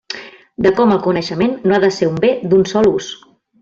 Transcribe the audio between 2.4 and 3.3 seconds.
d'un sol ús.